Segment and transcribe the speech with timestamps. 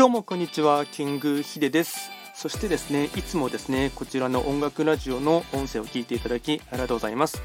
[0.00, 7.42] どうもこんにちはキングヒデですそしてですねいつもですねこちらの音楽ラジオの音声を聞いていただきありがとうございます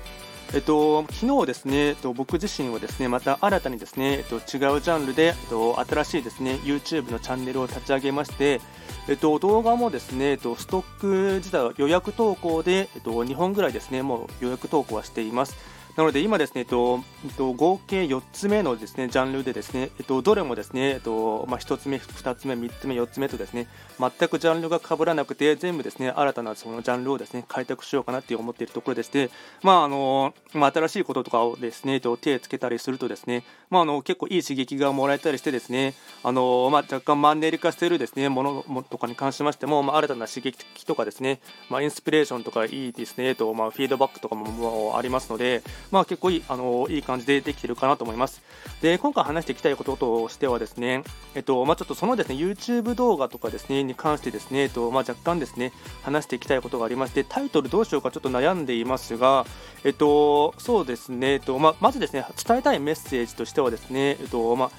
[0.54, 8.62] えっと、昨日ですね、えっと、僕自身はですねまた新たにですね、えっと、違うジャンルで、えっと、新しいですね YouTube のチャンネルを立ち上げまして、
[9.10, 15.58] えっと、動画もですね、えっと、ストック自体は予約投稿で、えっと、2本ぐらいですねもう予約投稿はしています。
[15.96, 23.68] なので今ですね、えっと、えっと、合計4つ目のですね、ジャンルでですね、えっと、どれもですね、えっと、まあ、1つ目、2つ目、3つ目、4つ目とですね、
[23.98, 29.30] 全くジャンルが被らなくて、全部ですね、新たなそのジャンルをですね、開拓しようかなって思っているところでして、
[29.64, 41.40] まあ、あの、まあ、新しいこととかをですね、えっと、手つけたりするとですね、まあ、あの、結構いい刺激がもらえたりしてですね、あの、まあ、若干マンネリ化しているですね、ものとかに関しましても、まあ、新たな刺激とかですね、
[41.70, 48.42] まあ、インスピレーションとかいいですね、えっと、まあ、フィードバックとかもありますので、まあ、結構いい、あの、いい感じでできてるかなと思います。
[48.82, 55.72] で今回話していきたいこととしてはですね、えっとまあ、ちょっとそのですね YouTube 動画とかですねに関してですね、えっとまあ、若干ですね
[56.04, 59.46] 話していきたいことがありましてタイトルどうしようかちょっと悩んでいますが、
[59.84, 64.72] えっとそうですね、えっとまあ、まずですね伝えたいメッセージとしてはですね、えっとまあ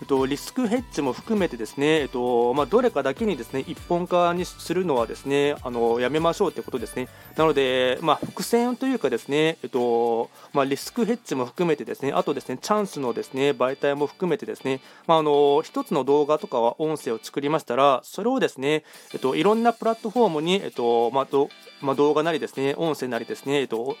[0.00, 7.08] えっと、リスクヘッジも含めてですね、えっとまあ、どれかだけにですね一本化にするのはですねあのやめましょうということですね。
[7.36, 21.48] なので、まあ、伏線というかですね、えっとまあ、リスクヘッジも含めてですねあとですねチャンスのですね媒体も含めてですね、まあ、あの一つの動画とかは音声を作りましたらそれをですね、えっと、いろんなプラットフォームに、えっとまあど
[21.80, 23.96] まあ、動画なりですね音声なりですね、えっと、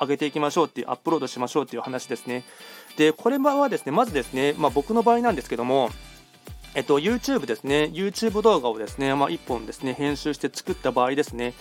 [0.00, 2.44] 上げていきましょうっていうアップロードしましょうっていう話ですね。
[2.96, 5.90] でこれはですねまずですね、まあ、僕の場合なんですですけども
[6.74, 11.52] えっと、YouTube ですね、YouTube 動画をですね、まあ、1本ですね、編集して作った場合ですね、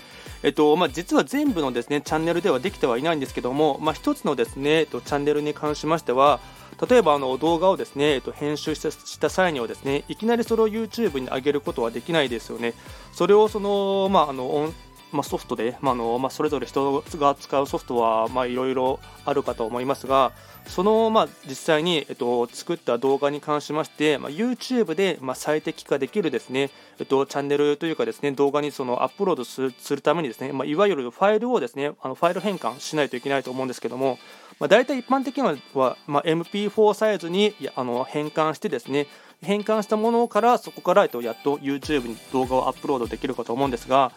[0.44, 6.40] えっと、まあ、実は全部のですね、チャンネルではできてはいないんですけども、まあ、1つのですね、えっと、チャンネルに関しましては、
[6.88, 12.74] 例えばあの動画をですね、えっと、編集した際にはですね、いきなりそれを YouTube に上げることはできないですよね。
[13.12, 14.72] それをその、まあ、あの
[15.12, 20.32] まあ、ソフトで、まあのまあ、それぞれ人が使うソフトはいろいろあるかと思いますが、
[20.70, 26.70] その、まあ、実際に、えっと、作った動画に関しまして、まあ、YouTube で、まあ、最適化できるですね、
[27.00, 34.20] えっと、チャンネルというかですね動画にそのアップロードするするためにですね、まあ、いわゆるファイルをですねあのファイル変換しないといけないと思うんですけども、
[34.60, 35.44] まあ、大体一般的に
[35.74, 39.08] は、まあ、MP4 サイズにあの変換してですね
[39.42, 44.12] 変換したものからそこから、えっと、やっと YouTube に動画をアップロードできるかと思うんですが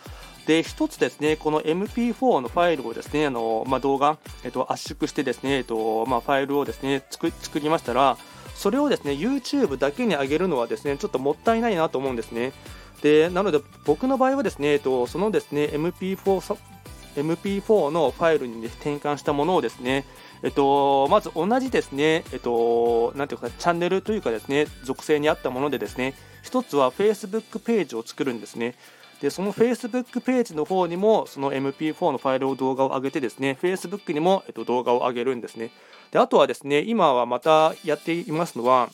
[0.47, 8.17] で1つですねこの MP4 のファイルをですねあの、まあ、動画、えっと、圧縮してですね、えっとまあ、ファイルをですね作作りましたら
[8.55, 12.53] それをですね YouTube だけに上げるのはですねちょっともったいないなと思うんですね
[13.03, 16.57] でなので僕の場合はですね、えっと、そのですね MP4
[17.17, 20.05] MP4 のファイルに、ね、転換したものをですね、
[20.43, 28.75] えっと、まず同じですね、えっと、なんていうか、チャンネルというかですね、属性に合ったものでですね、一つは Facebook ページを作るんですね。
[29.23, 35.71] でその Facebook ページの方にもその MP4 のファイルを動画を上げてですね Facebook にも、えっと、動画を上げるんですね。
[36.11, 38.91] であとはですね今はまたやっていますのは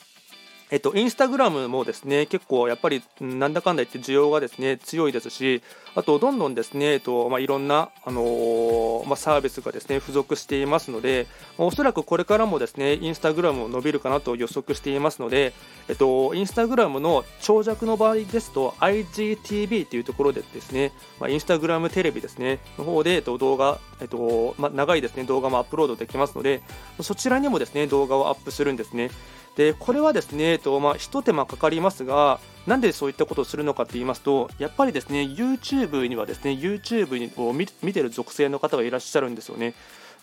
[0.71, 5.63] えっと、インスタグラムもですね結構やっぱりなんだかんだ言って需要がですね強いですし
[5.95, 11.25] あとどんどんですね、えっとまあ、いろんな、あのー、まあ、サービスがですね付属していますので、
[11.57, 15.53] まあ、おそらくこれからもですねインスタグラムも伸びるかなと予測していますので、
[15.87, 26.61] えっと、インスタグラムの長尺の場合ですと IGTV というところでですね、まあ、インスタグラムテレビですねの方で、えっと、動画、えっとまあ、長いですね動画もアップロードできますので
[27.01, 29.09] そちらにもですね動画をアップするんですね。
[29.55, 39.73] でこれはですね、えっとまあ、ひと手間かかりますが、なんでそういったことをするのかと言いますと、やっぱりですね YouTube にはですね YouTube を見てる属性の方がいらっしゃるんですよね。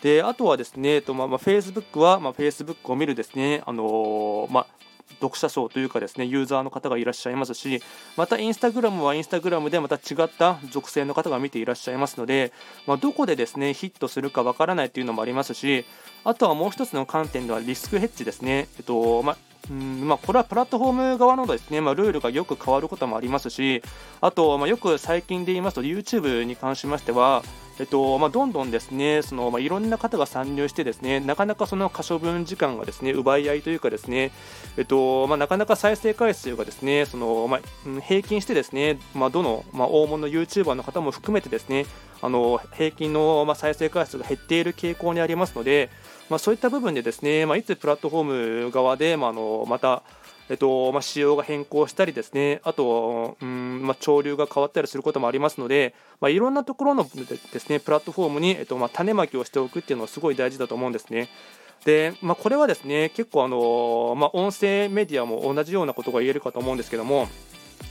[0.01, 4.67] であとはですね、えっとまあまあ、Facebook は、まあ、Facebook を見るですね、あのー、まあ、
[5.19, 7.81] 読者層というかですねユーザーの方がいらっしゃいますし
[8.15, 12.51] またインスタグラムはインスタグラムでまた違った属性の方が見ていらっしゃいますので、
[12.85, 15.85] まあ、どこでですねヒットするかわからないというのもありますし
[16.23, 19.37] あとはもう一つの観点ではリスクヘッジですね、えっとま
[19.69, 23.81] うんまあ、これはプラットフォーム側のですね、まあ、ルールがよく変わることもありますし、
[24.21, 27.43] あと、まあ、よく最近で言いますと、YouTube に関しましては、
[27.79, 34.31] えっとまあ、どんどんですねその、まあ、いろんな方が参入してですねなかなかその可処分時間がですね奪い合いというかですね、
[34.77, 41.85] えっとまあ、なかなか再生回数がですねその、まあ、平均してですね、まあ、どの、まあ、大物 YouTuber の方も含めてですね
[42.21, 45.91] あの平均の、まあ、再生回数が減っている傾向にありますので、
[46.29, 50.01] まあ、そういった部分でですね、まあ、いつプラットフォーム側で、まあ、あのまた
[50.49, 61.27] えっとまあ、仕様が変更したりですね、あと、うんまあ、潮流が変わったりすることもありますので、まあ、いろんなところのですねプラットフォームに、えっとまあ、種まきをしておくっていうのはすごい大事だと思うんですね。
[61.85, 67.27] で、まあ、これはですね結構あの、まあ、音声メディアも同じようなことが言えるかと思うんですけども、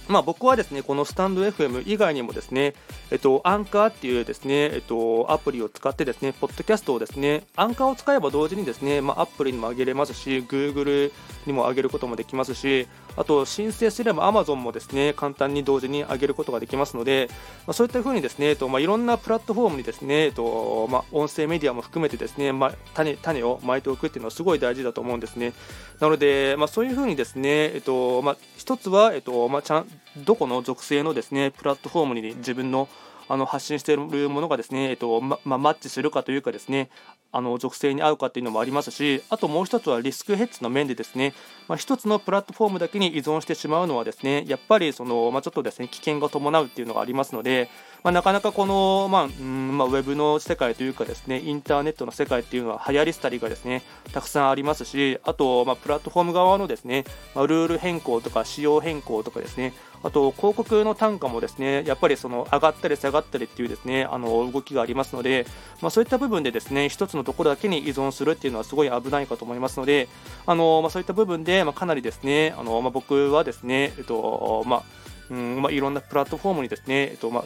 [0.08, 2.74] まあ、僕はですねこのスタンド FM 以外にもですね、
[3.10, 11.12] えっと、アンカーっていうですね、えっと、アプリを使ってですね、ポッドキャストをですね、アンカーを使えば同時にですね、まあ、アプリにも上げれますし、Google
[11.46, 12.86] にも上げることもできますし、
[13.16, 17.28] あと申請すれば Amazon もですね、簡単に同時に上げることができますので、
[17.66, 25.52] まあ、そういったふうにですね、えっとまあ、いろんなプラットフォームにですね、えっとまあ、音声メディアも含めてですね、まあ、種種を巻いておくっていうのはすごい大事だと思うんですね。
[26.00, 32.88] なので、まあ、そういうふうにですね、えっとまあ、一つは、えっとまあ、ちゃんどこの属性のですねプラットフォームに自分の
[33.28, 36.90] あの発信しているものがですね、えっとままマッチするかというかですね
[37.32, 41.34] あの属性に合うかというのもありますしあともう1つはリスクヘッジの面でですね、
[41.68, 47.68] まあ、一つのプラットフォームだけに依存してしまうのはですねやっぱりその、まあ、ちょっとですね危険が伴うっていうのがありますので、
[48.06, 53.82] まあ、なかなかこの、まあうんまあ、ウェブの世界というかですねインターネットの世界っていうのは流行り廃りがですね
[54.12, 57.02] たくさんありますしあと、まあ、プラットフォーム側のですね、
[57.34, 59.74] まあ、ルール変更とか仕様変更とかですね
[60.04, 65.44] あと広告の単価もですねやっぱりその上がったり下がったりっていうですねあの動きがありますので、
[65.82, 70.06] まあ、そういった部分でですね一つのところだけに依存するっていうのはすごい危ないかと思いますので
[70.46, 77.44] あの、まあ、そういった部分で、まあ、かなりですねあの、まあ、僕はですね、えっとまあうんまあ、いろんなプラットフォームにですね、えっとまあ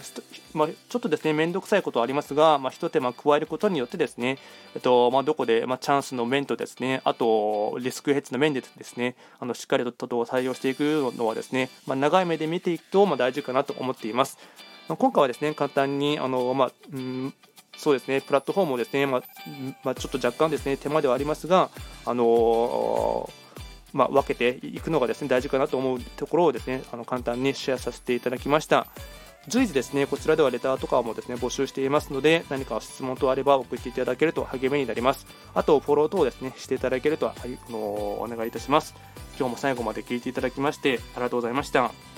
[0.52, 4.38] まあ、ちょっとですね面倒くさいことはありますが、まあ、一手間加えることによってですね、
[4.74, 14.38] えっとまあ、どこで、まあ、チャンスの面とですねあとリスクヘッジの面でですねあのしっかりと対応していくのはですね、まあ、長い目で見ていくと、まあ、大事かなと思っています。
[14.88, 17.34] まあ、今回はですね簡単にあの、まあうん
[17.76, 19.22] そうですねプラットフォームをですね、まあ
[19.84, 21.70] まあ、ちょっと若干ですね手間ではありますが、
[22.04, 23.49] あのー
[23.92, 28.86] まあ、分けていくのがですね大事かなと思うところをですねあの簡単にシェアさせていただきました。
[29.48, 35.26] 随時ですねこちらではレターとかもですね募集していますので何か質問等あれば送っていただけると励みになります。
[35.54, 38.94] あとフォロー等ですねしていただけると、はい、あのお願いいたします。
[39.38, 42.09] 今日も最後まで聞いていただきましてありがとうございました。